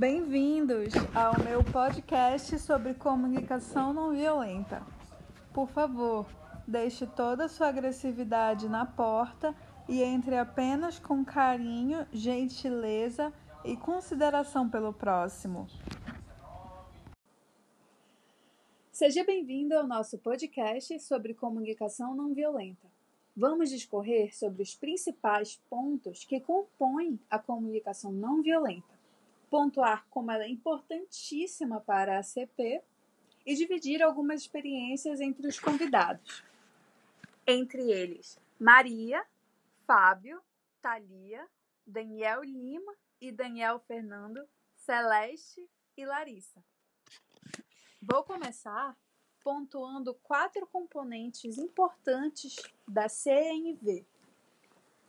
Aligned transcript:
Bem-vindos 0.00 0.94
ao 1.14 1.44
meu 1.44 1.62
podcast 1.62 2.58
sobre 2.58 2.94
comunicação 2.94 3.92
não 3.92 4.12
violenta. 4.12 4.80
Por 5.52 5.68
favor, 5.68 6.26
deixe 6.66 7.06
toda 7.06 7.44
a 7.44 7.48
sua 7.50 7.68
agressividade 7.68 8.66
na 8.66 8.86
porta 8.86 9.54
e 9.86 10.02
entre 10.02 10.38
apenas 10.38 10.98
com 10.98 11.22
carinho, 11.22 12.06
gentileza 12.14 13.30
e 13.62 13.76
consideração 13.76 14.70
pelo 14.70 14.90
próximo. 14.90 15.66
Seja 18.90 19.22
bem-vindo 19.22 19.74
ao 19.74 19.86
nosso 19.86 20.16
podcast 20.16 20.98
sobre 21.00 21.34
comunicação 21.34 22.14
não 22.14 22.32
violenta. 22.32 22.88
Vamos 23.36 23.68
discorrer 23.68 24.34
sobre 24.34 24.62
os 24.62 24.74
principais 24.74 25.60
pontos 25.68 26.24
que 26.24 26.40
compõem 26.40 27.20
a 27.28 27.38
comunicação 27.38 28.10
não 28.10 28.40
violenta, 28.40 28.98
pontuar 29.50 30.06
como 30.08 30.30
ela 30.30 30.44
é 30.44 30.48
importantíssima 30.48 31.80
para 31.80 32.18
a 32.18 32.22
CP 32.22 32.82
e 33.44 33.54
dividir 33.54 34.02
algumas 34.02 34.40
experiências 34.42 35.20
entre 35.20 35.48
os 35.48 35.58
convidados. 35.58 36.44
Entre 37.46 37.90
eles, 37.90 38.38
Maria, 38.58 39.26
Fábio, 39.86 40.40
Thalia, 40.80 41.46
Daniel 41.84 42.44
Lima 42.44 42.94
e 43.20 43.32
Daniel 43.32 43.80
Fernando, 43.80 44.48
Celeste 44.76 45.68
e 45.96 46.06
Larissa. 46.06 46.62
Vou 48.00 48.22
começar 48.22 48.96
pontuando 49.42 50.14
quatro 50.14 50.66
componentes 50.66 51.58
importantes 51.58 52.56
da 52.86 53.08
CNV. 53.08 54.06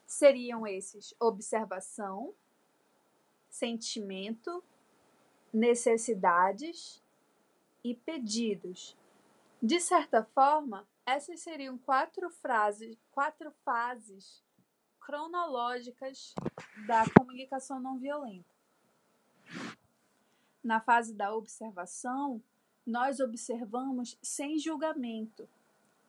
Seriam 0.06 0.66
esses: 0.66 1.14
observação, 1.20 2.34
sentimento, 3.52 4.64
necessidades 5.54 7.04
e 7.84 7.94
pedidos. 7.94 8.98
De 9.62 9.80
certa 9.80 10.24
forma, 10.24 10.88
essas 11.06 11.42
seriam 11.42 11.78
quatro 11.78 12.30
frases, 12.30 12.98
quatro 13.12 13.52
fases 13.64 14.42
cronológicas 15.00 16.34
da 16.88 17.04
comunicação 17.18 17.80
não 17.80 18.00
violenta. 18.00 18.50
Na 20.64 20.80
fase 20.80 21.14
da 21.14 21.36
observação, 21.36 22.42
nós 22.86 23.20
observamos 23.20 24.18
sem 24.22 24.58
julgamento. 24.58 25.50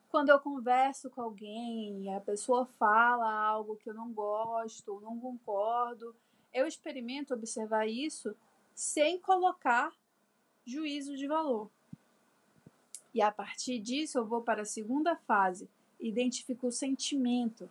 Quando 0.09 0.29
eu 0.29 0.39
converso 0.39 1.11
com 1.11 1.23
alguém 1.23 2.05
e 2.05 2.11
a 2.11 2.21
pessoa 2.21 2.67
fala 2.79 3.33
algo 3.33 3.77
que 3.77 3.89
eu 3.89 3.95
não 3.95 4.13
gosto, 4.13 5.01
não 5.01 5.19
concordo, 5.19 6.15
eu 6.53 6.67
experimento 6.67 7.35
observar 7.35 7.87
isso 7.87 8.35
sem 8.75 9.19
colocar 9.19 9.93
juízo 10.65 11.17
de 11.17 11.27
valor. 11.27 11.71
E 13.15 13.21
a 13.21 13.31
partir 13.31 13.79
disso 13.79 14.19
eu 14.19 14.27
vou 14.27 14.43
para 14.43 14.63
a 14.63 14.67
segunda 14.67 15.17
fase, 15.17 15.69
identifico 16.01 16.69
o 16.69 16.73
sentimento. 16.73 17.69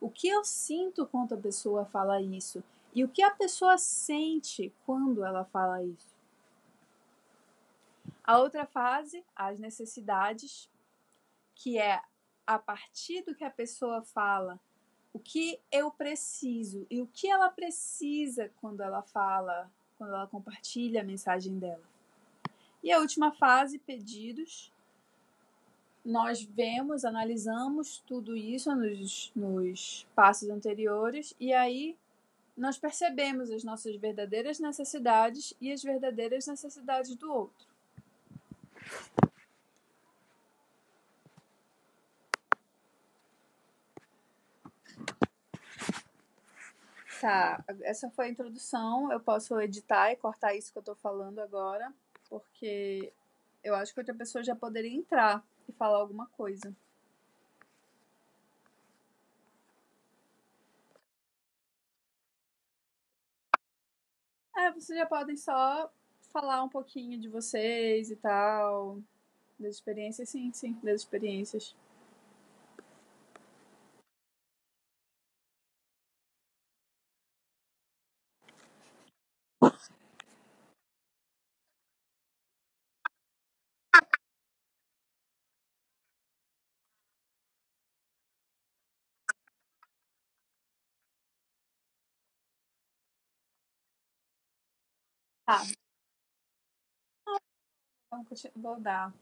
O 0.00 0.10
que 0.10 0.28
eu 0.28 0.44
sinto 0.44 1.06
quando 1.06 1.34
a 1.34 1.38
pessoa 1.38 1.86
fala 1.86 2.20
isso? 2.20 2.62
E 2.94 3.02
o 3.02 3.08
que 3.08 3.22
a 3.22 3.30
pessoa 3.30 3.78
sente 3.78 4.72
quando 4.84 5.24
ela 5.24 5.44
fala 5.46 5.82
isso? 5.82 6.14
A 8.22 8.38
outra 8.38 8.66
fase, 8.66 9.24
as 9.34 9.58
necessidades, 9.58 10.70
que 11.54 11.78
é 11.78 12.00
a 12.46 12.58
partir 12.58 13.22
do 13.22 13.34
que 13.34 13.44
a 13.44 13.50
pessoa 13.50 14.02
fala, 14.02 14.60
o 15.14 15.18
que 15.20 15.60
eu 15.70 15.92
preciso 15.92 16.86
e 16.90 17.00
o 17.00 17.06
que 17.06 17.30
ela 17.30 17.48
precisa 17.48 18.50
quando 18.60 18.82
ela 18.82 19.00
fala, 19.00 19.70
quando 19.96 20.12
ela 20.12 20.26
compartilha 20.26 21.00
a 21.00 21.04
mensagem 21.04 21.56
dela. 21.56 21.84
E 22.82 22.92
a 22.92 22.98
última 22.98 23.30
fase, 23.30 23.78
pedidos. 23.78 24.72
Nós 26.04 26.42
vemos, 26.42 27.04
analisamos 27.04 28.02
tudo 28.06 28.36
isso 28.36 28.74
nos, 28.74 29.32
nos 29.34 30.06
passos 30.14 30.50
anteriores 30.50 31.34
e 31.40 31.54
aí 31.54 31.96
nós 32.56 32.76
percebemos 32.76 33.50
as 33.50 33.64
nossas 33.64 33.96
verdadeiras 33.96 34.58
necessidades 34.58 35.54
e 35.60 35.72
as 35.72 35.82
verdadeiras 35.82 36.46
necessidades 36.46 37.14
do 37.14 37.32
outro. 37.32 37.66
Tá, 47.24 47.64
essa 47.80 48.10
foi 48.10 48.26
a 48.26 48.28
introdução. 48.28 49.10
Eu 49.10 49.18
posso 49.18 49.58
editar 49.58 50.12
e 50.12 50.16
cortar 50.16 50.54
isso 50.54 50.70
que 50.70 50.78
eu 50.78 50.82
tô 50.82 50.94
falando 50.94 51.38
agora, 51.38 51.90
porque 52.28 53.10
eu 53.62 53.74
acho 53.74 53.94
que 53.94 54.00
outra 54.00 54.14
pessoa 54.14 54.44
já 54.44 54.54
poderia 54.54 54.94
entrar 54.94 55.42
e 55.66 55.72
falar 55.72 55.96
alguma 56.00 56.26
coisa. 56.26 56.76
É, 64.54 64.70
vocês 64.72 64.98
já 64.98 65.06
podem 65.06 65.38
só 65.38 65.90
falar 66.30 66.62
um 66.62 66.68
pouquinho 66.68 67.18
de 67.18 67.30
vocês 67.30 68.10
e 68.10 68.16
tal. 68.16 68.98
Das 69.58 69.76
experiências, 69.76 70.28
sim, 70.28 70.52
sim, 70.52 70.78
das 70.82 71.00
experiências. 71.00 71.74
Tá. 95.58 97.34
Vou 98.54 98.80
dar 98.80 99.12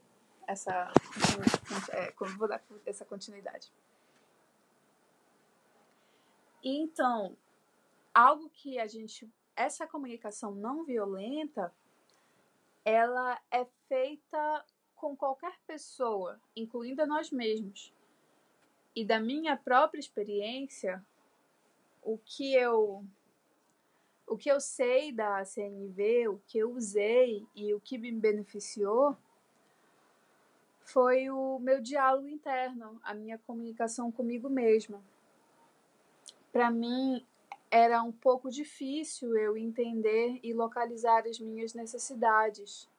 essa, 0.47 0.91
é, 1.91 2.13
vou 2.37 2.47
dar 2.47 2.63
essa 2.85 3.05
continuidade. 3.05 3.71
Então, 6.63 7.35
algo 8.13 8.49
que 8.49 8.79
a 8.79 8.87
gente, 8.87 9.29
essa 9.55 9.85
comunicação 9.87 10.53
não 10.53 10.85
violenta, 10.85 11.73
ela 12.85 13.39
é 13.51 13.65
feita 13.87 14.65
com 14.95 15.15
qualquer 15.15 15.57
pessoa, 15.67 16.39
incluindo 16.55 17.05
nós 17.05 17.31
mesmos. 17.31 17.93
E 18.95 19.03
da 19.03 19.19
minha 19.19 19.57
própria 19.57 19.99
experiência, 19.99 21.03
o 22.01 22.17
que 22.17 22.53
eu 22.53 23.05
o 24.33 24.37
que 24.37 24.49
eu 24.49 24.59
sei 24.59 25.11
da 25.11 25.45
CNV, 25.45 26.27
o 26.27 26.41
que 26.47 26.57
eu 26.57 26.71
usei 26.71 27.45
e 27.55 27.71
o 27.71 27.79
que 27.79 27.99
me 27.99 28.11
beneficiou 28.11 29.15
foi 30.81 31.29
o 31.29 31.59
meu 31.59 31.79
diálogo 31.79 32.27
interno, 32.27 32.99
a 33.03 33.13
minha 33.13 33.37
comunicação 33.37 34.11
comigo 34.11 34.49
mesma. 34.49 34.99
Para 36.51 36.71
mim 36.71 37.23
era 37.69 38.01
um 38.01 38.11
pouco 38.11 38.49
difícil 38.49 39.37
eu 39.37 39.55
entender 39.55 40.39
e 40.41 40.51
localizar 40.51 41.27
as 41.27 41.39
minhas 41.39 41.75
necessidades. 41.75 42.89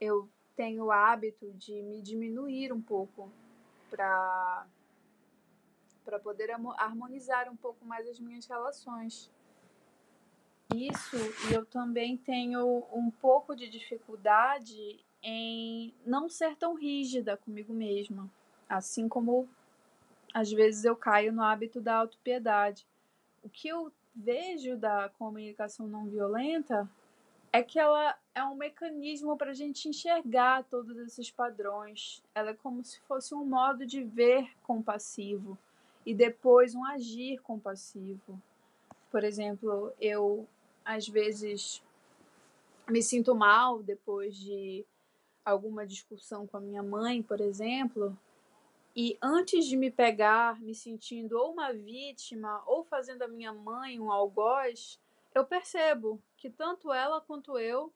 Eu 0.00 0.28
tenho 0.54 0.84
o 0.84 0.92
hábito 0.92 1.52
de 1.54 1.82
me 1.82 2.00
diminuir 2.00 2.72
um 2.72 2.80
pouco 2.80 3.28
para 3.90 4.68
para 6.04 6.20
poder 6.20 6.52
harmonizar 6.52 7.50
um 7.50 7.56
pouco 7.56 7.84
mais 7.84 8.08
as 8.08 8.20
minhas 8.20 8.46
relações 8.46 9.30
isso 10.74 11.16
e 11.48 11.54
eu 11.54 11.64
também 11.66 12.16
tenho 12.16 12.84
um 12.92 13.10
pouco 13.10 13.54
de 13.54 13.68
dificuldade 13.68 15.00
em 15.22 15.94
não 16.04 16.28
ser 16.28 16.56
tão 16.56 16.74
rígida 16.74 17.36
comigo 17.36 17.72
mesma, 17.72 18.30
assim 18.68 19.08
como 19.08 19.48
às 20.32 20.50
vezes 20.50 20.84
eu 20.84 20.96
caio 20.96 21.32
no 21.32 21.42
hábito 21.42 21.80
da 21.80 21.96
autopiedade. 21.96 22.86
O 23.42 23.48
que 23.48 23.68
eu 23.68 23.92
vejo 24.14 24.76
da 24.76 25.08
comunicação 25.18 25.86
não 25.86 26.06
violenta 26.06 26.88
é 27.52 27.62
que 27.62 27.78
ela 27.78 28.16
é 28.34 28.44
um 28.44 28.54
mecanismo 28.54 29.36
para 29.36 29.50
a 29.50 29.54
gente 29.54 29.88
enxergar 29.88 30.64
todos 30.64 30.96
esses 30.98 31.30
padrões. 31.30 32.22
Ela 32.34 32.50
é 32.50 32.54
como 32.54 32.84
se 32.84 33.00
fosse 33.00 33.34
um 33.34 33.44
modo 33.44 33.84
de 33.84 34.04
ver 34.04 34.48
compassivo 34.62 35.58
e 36.06 36.14
depois 36.14 36.74
um 36.74 36.84
agir 36.84 37.40
compassivo. 37.40 38.40
Por 39.10 39.24
exemplo, 39.24 39.92
eu 40.00 40.46
às 40.84 41.08
vezes 41.08 41.82
me 42.88 43.02
sinto 43.02 43.34
mal 43.34 43.82
depois 43.82 44.36
de 44.36 44.84
alguma 45.44 45.86
discussão 45.86 46.46
com 46.46 46.56
a 46.56 46.60
minha 46.60 46.82
mãe, 46.82 47.22
por 47.22 47.40
exemplo, 47.40 48.16
e 48.94 49.16
antes 49.22 49.66
de 49.66 49.76
me 49.76 49.90
pegar 49.90 50.60
me 50.60 50.74
sentindo 50.74 51.38
ou 51.38 51.52
uma 51.52 51.72
vítima 51.72 52.62
ou 52.66 52.84
fazendo 52.84 53.22
a 53.22 53.28
minha 53.28 53.52
mãe 53.52 54.00
um 54.00 54.10
algoz, 54.10 54.98
eu 55.34 55.44
percebo 55.44 56.20
que 56.36 56.50
tanto 56.50 56.92
ela 56.92 57.20
quanto 57.20 57.56
eu 57.58 57.92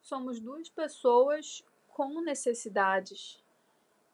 somos 0.00 0.38
duas 0.38 0.68
pessoas 0.68 1.64
com 1.88 2.20
necessidades. 2.20 3.42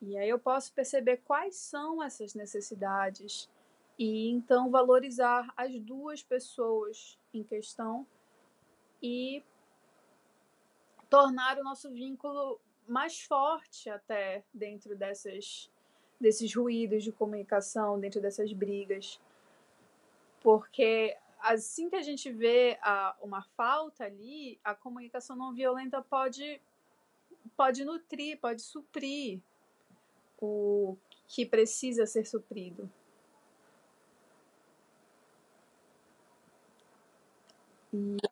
E 0.00 0.16
aí 0.16 0.28
eu 0.28 0.38
posso 0.38 0.72
perceber 0.72 1.18
quais 1.18 1.56
são 1.56 2.02
essas 2.02 2.34
necessidades 2.34 3.48
e 3.98 4.28
então 4.30 4.70
valorizar 4.70 5.52
as 5.56 5.78
duas 5.80 6.22
pessoas 6.22 7.18
em 7.32 7.42
questão 7.42 8.06
e 9.02 9.42
tornar 11.08 11.58
o 11.58 11.64
nosso 11.64 11.90
vínculo 11.90 12.60
mais 12.86 13.22
forte 13.22 13.88
até 13.88 14.44
dentro 14.52 14.96
dessas 14.96 15.70
desses 16.18 16.54
ruídos 16.54 17.04
de 17.04 17.12
comunicação, 17.12 18.00
dentro 18.00 18.20
dessas 18.20 18.52
brigas. 18.52 19.20
Porque 20.40 21.16
assim 21.40 21.88
que 21.90 21.96
a 21.96 22.02
gente 22.02 22.30
vê 22.32 22.78
a, 22.82 23.16
uma 23.20 23.42
falta 23.56 24.04
ali, 24.04 24.58
a 24.64 24.74
comunicação 24.74 25.36
não 25.36 25.52
violenta 25.52 26.00
pode, 26.02 26.60
pode 27.56 27.84
nutrir, 27.84 28.38
pode 28.40 28.62
suprir 28.62 29.40
o 30.40 30.96
que 31.28 31.44
precisa 31.44 32.06
ser 32.06 32.24
suprido. 32.24 32.90
Yeah. 37.96 38.30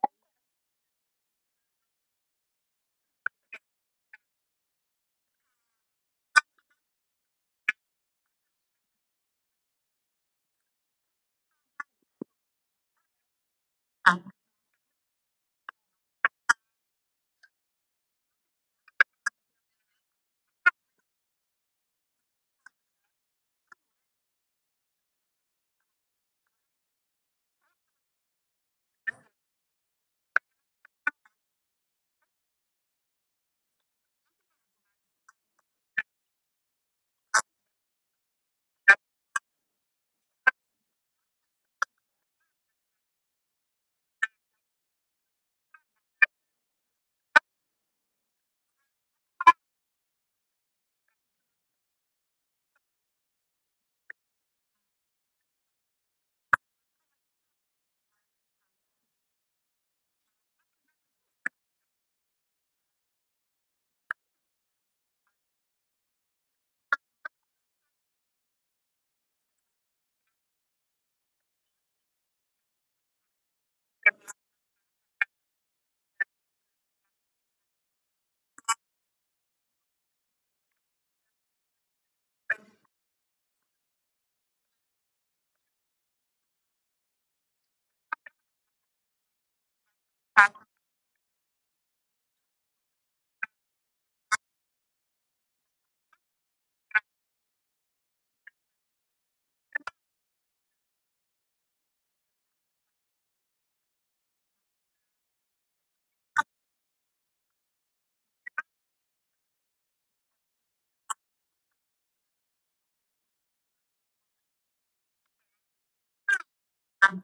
Um, 117.11 117.23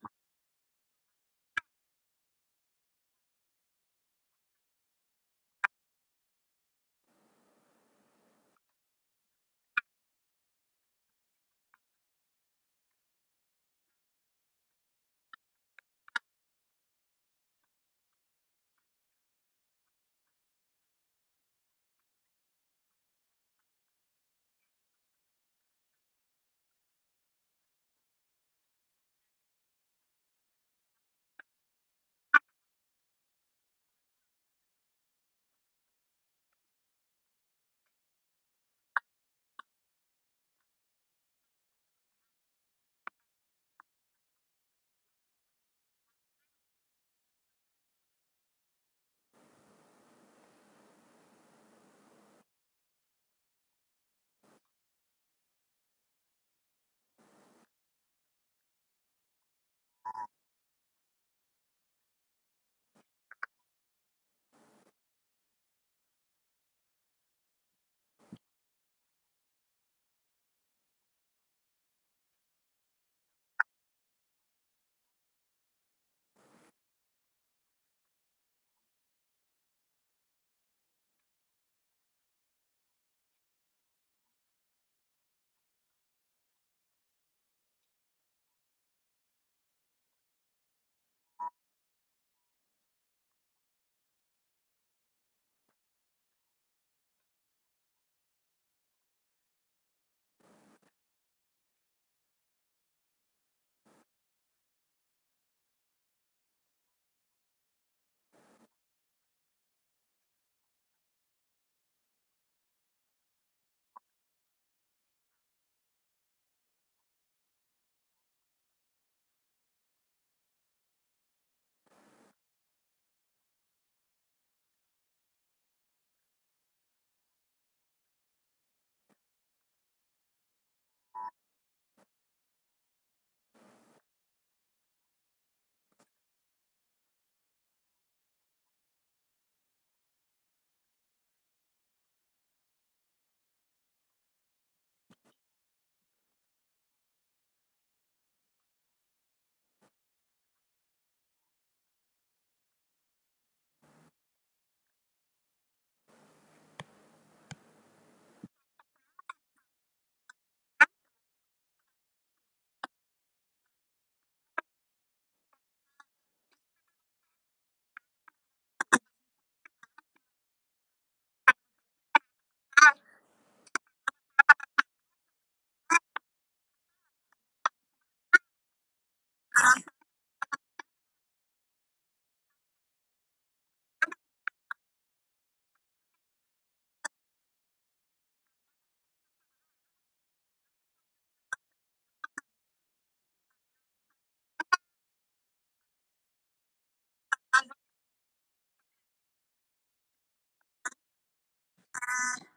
Bye. 201.95 202.50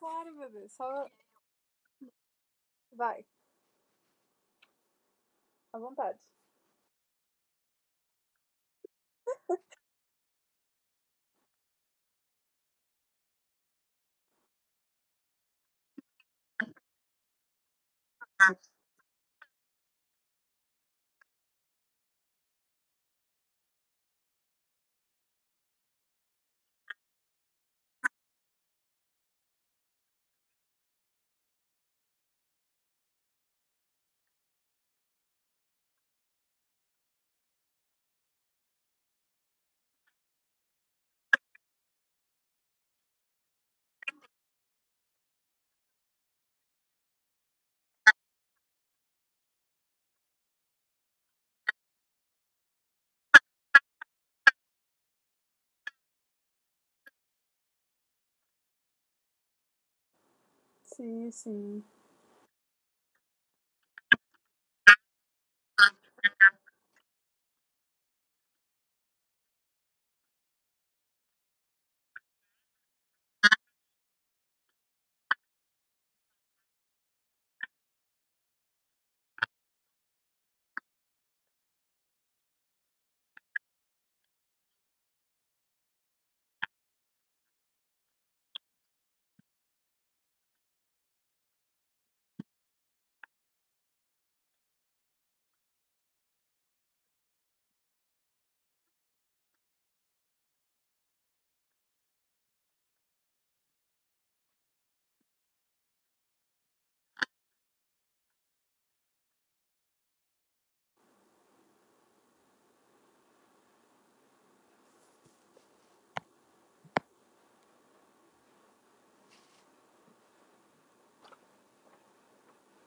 Claro, 0.00 0.34
bebê. 0.36 0.68
Só. 0.68 1.06
Vai. 2.92 3.24
À 5.72 5.78
vontade. 5.78 6.20
Sim, 61.00 61.30
sim. 61.32 61.84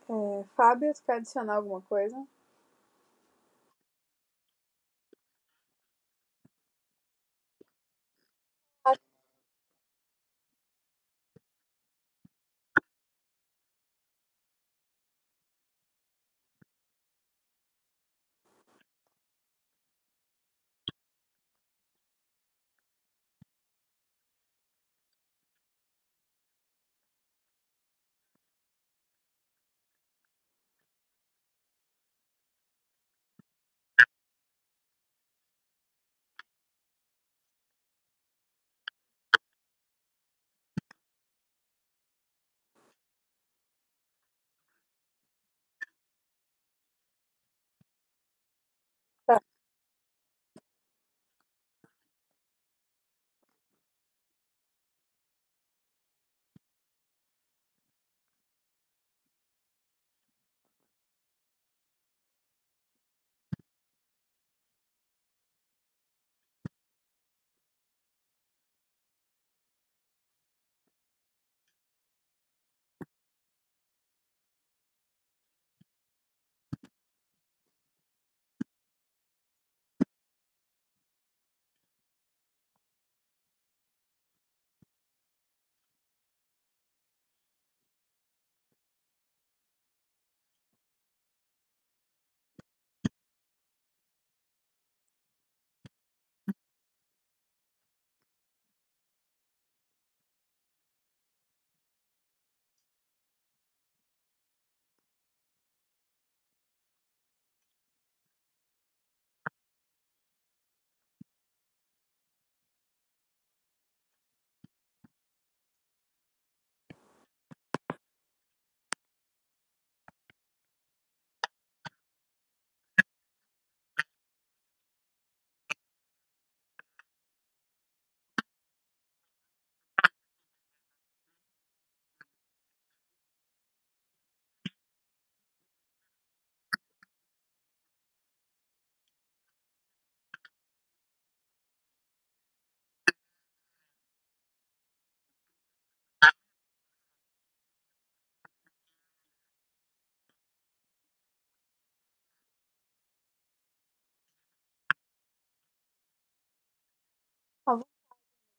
É, 0.10 0.44
Fábio, 0.56 0.94
quer 1.06 1.18
adicionar 1.18 1.56
alguma 1.56 1.82
coisa? 1.82 2.16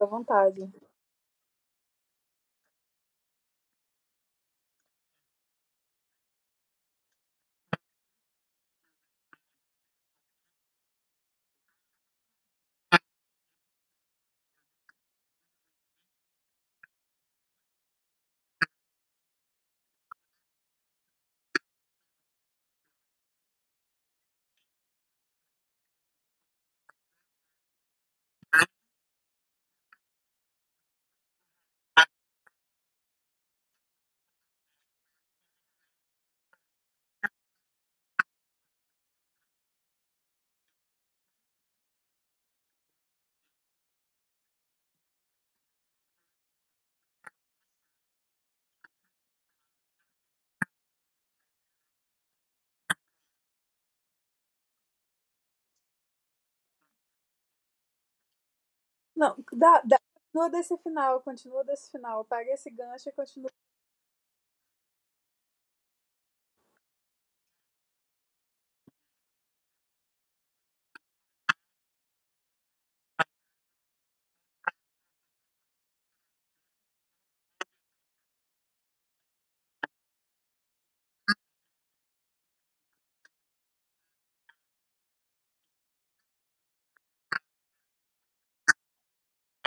À 0.04 0.06
vontade. 0.06 0.70
Não, 59.16 59.36
dá, 59.52 59.80
dá, 59.84 59.98
continua 60.32 60.50
desse 60.50 60.76
final, 60.78 61.20
continua 61.22 61.64
desse 61.64 61.90
final. 61.90 62.24
Pega 62.24 62.52
esse 62.52 62.70
gancho 62.70 63.08
e 63.08 63.12
continua. 63.12 63.50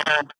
Mm-hmm. 0.07 0.39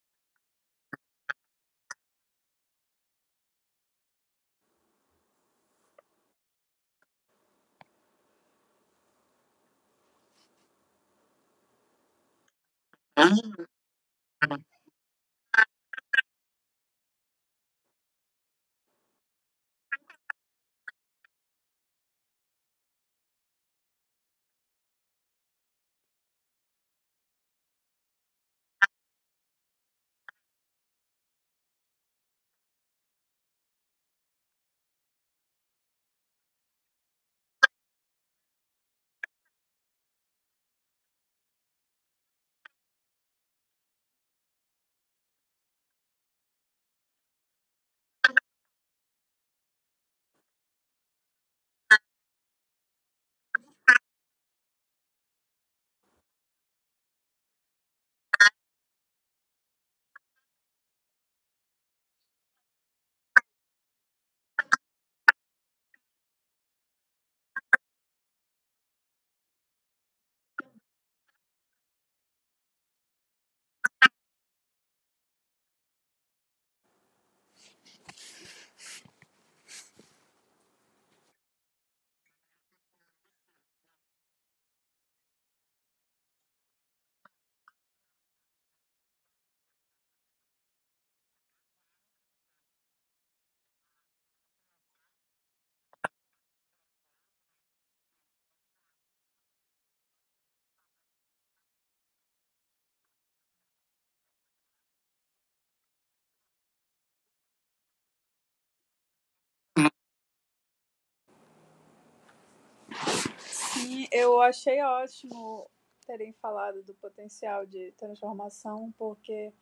Eu 114.18 114.42
achei 114.42 114.82
ótimo 114.82 115.70
terem 116.06 116.34
falado 116.34 116.82
do 116.82 116.96
potencial 116.96 117.66
de 117.66 117.92
transformação, 117.92 118.92
porque 118.98 119.54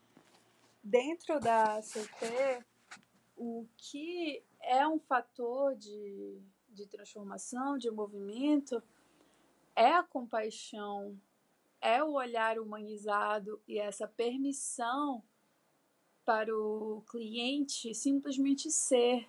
dentro 0.81 1.39
da 1.41 1.81
CT, 1.81 2.63
o 3.35 3.67
que 3.75 4.41
é 4.61 4.87
um 4.87 4.97
fator 4.97 5.75
de, 5.75 6.39
de 6.69 6.87
transformação, 6.87 7.77
de 7.77 7.91
movimento, 7.91 8.81
é 9.75 9.91
a 9.91 10.03
compaixão, 10.03 11.19
é 11.81 12.01
o 12.01 12.13
olhar 12.13 12.57
humanizado 12.57 13.61
e 13.67 13.77
essa 13.77 14.07
permissão 14.07 15.21
para 16.23 16.55
o 16.57 17.03
cliente 17.09 17.93
simplesmente 17.93 18.71
ser. 18.71 19.27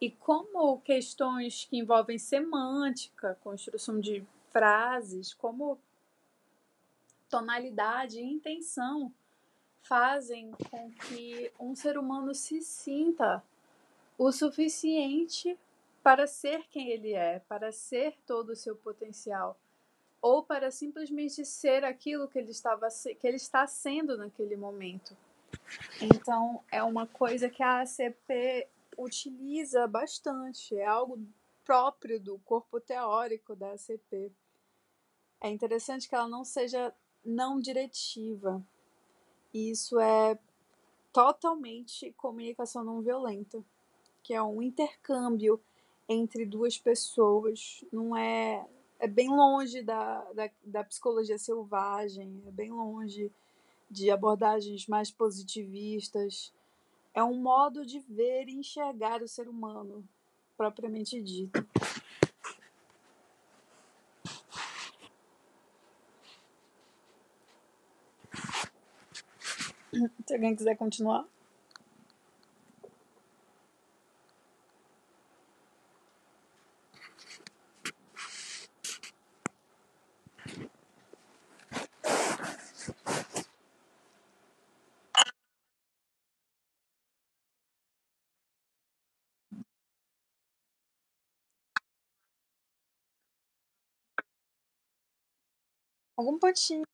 E 0.00 0.10
como 0.10 0.80
questões 0.80 1.66
que 1.66 1.76
envolvem 1.76 2.18
semântica, 2.18 3.38
construção 3.42 4.00
de 4.00 4.26
frases, 4.54 5.34
como 5.34 5.76
tonalidade 7.28 8.20
e 8.20 8.22
intenção 8.22 9.12
fazem 9.82 10.52
com 10.70 10.92
que 10.92 11.50
um 11.58 11.74
ser 11.74 11.98
humano 11.98 12.32
se 12.32 12.62
sinta 12.62 13.42
o 14.16 14.30
suficiente 14.30 15.58
para 16.04 16.28
ser 16.28 16.62
quem 16.68 16.90
ele 16.90 17.14
é, 17.14 17.40
para 17.40 17.72
ser 17.72 18.16
todo 18.24 18.50
o 18.50 18.56
seu 18.56 18.76
potencial, 18.76 19.58
ou 20.22 20.44
para 20.44 20.70
simplesmente 20.70 21.44
ser 21.44 21.84
aquilo 21.84 22.28
que 22.28 22.38
ele, 22.38 22.52
estava, 22.52 22.86
que 23.20 23.26
ele 23.26 23.36
está 23.36 23.66
sendo 23.66 24.16
naquele 24.16 24.54
momento. 24.54 25.16
Então, 26.00 26.62
é 26.70 26.82
uma 26.82 27.08
coisa 27.08 27.50
que 27.50 27.62
a 27.62 27.80
ACP 27.80 28.68
utiliza 28.96 29.88
bastante, 29.88 30.76
é 30.76 30.86
algo 30.86 31.18
próprio 31.64 32.20
do 32.20 32.38
corpo 32.40 32.78
teórico 32.78 33.56
da 33.56 33.72
ACP. 33.72 34.30
É 35.44 35.50
interessante 35.50 36.08
que 36.08 36.14
ela 36.14 36.26
não 36.26 36.42
seja 36.42 36.90
não 37.22 37.60
diretiva. 37.60 38.66
Isso 39.52 40.00
é 40.00 40.38
totalmente 41.12 42.14
comunicação 42.16 42.82
não 42.82 43.02
violenta, 43.02 43.62
que 44.22 44.32
é 44.32 44.42
um 44.42 44.62
intercâmbio 44.62 45.60
entre 46.08 46.46
duas 46.46 46.78
pessoas, 46.78 47.84
não 47.92 48.16
é 48.16 48.66
é 48.98 49.06
bem 49.06 49.28
longe 49.28 49.82
da, 49.82 50.22
da, 50.32 50.50
da 50.64 50.82
psicologia 50.82 51.36
selvagem, 51.36 52.42
é 52.46 52.50
bem 52.50 52.70
longe 52.70 53.30
de 53.90 54.10
abordagens 54.10 54.86
mais 54.86 55.10
positivistas. 55.10 56.54
É 57.12 57.22
um 57.22 57.36
modo 57.36 57.84
de 57.84 57.98
ver 57.98 58.48
e 58.48 58.54
enxergar 58.54 59.20
o 59.20 59.28
ser 59.28 59.46
humano, 59.46 60.08
propriamente 60.56 61.20
dito. 61.20 61.66
Se 70.26 70.34
alguém 70.34 70.56
quiser 70.56 70.76
continuar. 70.76 71.24
Algum 96.16 96.38
pontinho. 96.38 96.93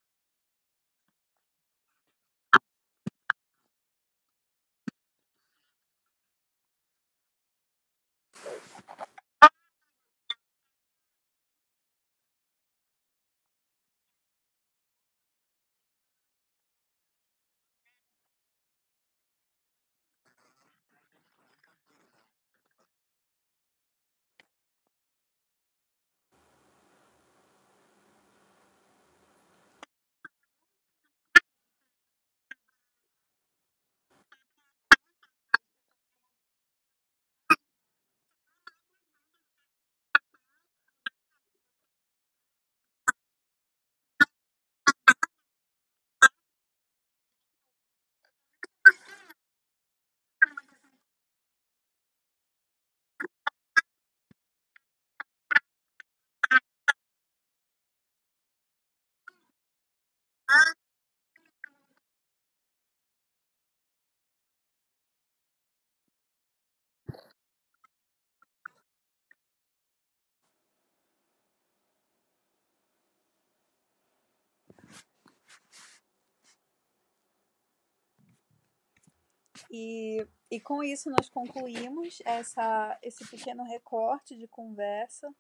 E, 79.71 80.27
e 80.51 80.61
com 80.61 80.83
isso 80.83 81.09
nós 81.11 81.29
concluímos 81.29 82.19
essa, 82.25 82.99
esse 83.03 83.25
pequeno 83.29 83.63
recorte 83.63 84.37
de 84.37 84.49
conversa, 84.49 85.33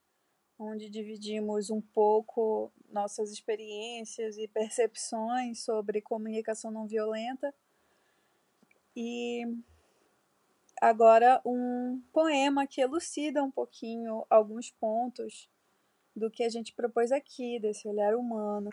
onde 0.57 0.89
dividimos 0.89 1.71
um 1.71 1.81
pouco 1.81 2.73
nossas 2.89 3.33
experiências 3.33 4.39
e 4.39 4.47
percepções 4.47 5.65
sobre 5.65 6.01
comunicação 6.01 6.71
não 6.71 6.87
violenta. 6.87 7.53
E 8.95 9.43
agora 10.81 11.41
um 11.45 12.01
poema 12.13 12.67
que 12.67 12.81
elucida 12.81 13.43
um 13.43 13.51
pouquinho 13.51 14.25
alguns 14.31 14.71
pontos 14.71 15.49
do 16.15 16.31
que 16.31 16.45
a 16.45 16.49
gente 16.49 16.75
propôs 16.75 17.11
aqui, 17.11 17.59
desse 17.59 17.89
olhar 17.89 18.15
humano. 18.15 18.71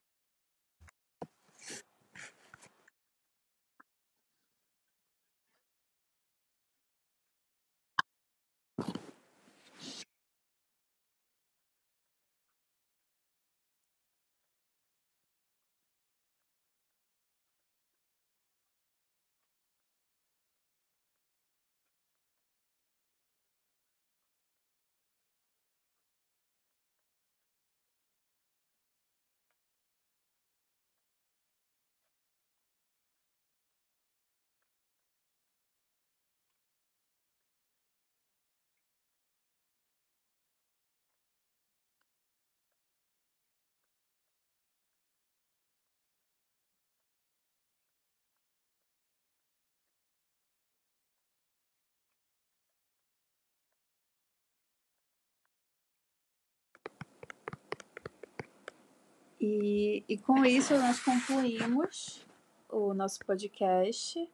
E, 59.39 60.03
e 60.07 60.17
com 60.17 60.43
isso 60.45 60.77
nós 60.77 60.99
concluímos 60.99 62.25
o 62.69 62.93
nosso 62.93 63.19
podcast. 63.25 64.29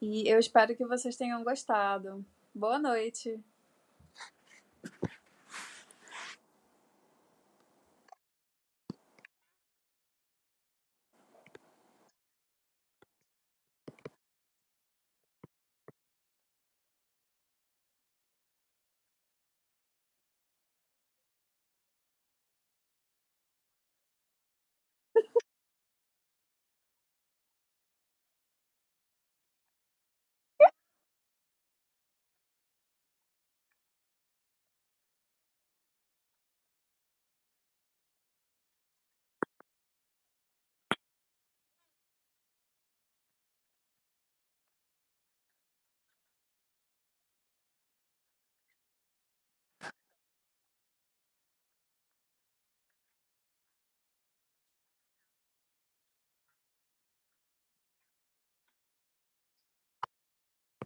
E 0.00 0.28
eu 0.28 0.38
espero 0.38 0.76
que 0.76 0.84
vocês 0.86 1.16
tenham 1.16 1.42
gostado. 1.42 2.24
Boa 2.54 2.78
noite! 2.78 3.40